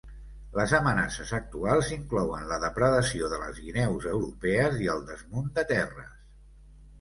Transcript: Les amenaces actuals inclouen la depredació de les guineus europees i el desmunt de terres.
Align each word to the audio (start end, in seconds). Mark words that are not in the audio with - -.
Les 0.59 0.71
amenaces 0.75 1.33
actuals 1.37 1.91
inclouen 1.95 2.47
la 2.51 2.57
depredació 2.63 3.29
de 3.35 3.39
les 3.43 3.61
guineus 3.67 4.09
europees 4.13 4.81
i 4.87 4.91
el 4.97 5.05
desmunt 5.13 5.53
de 5.61 5.67
terres. 5.75 6.11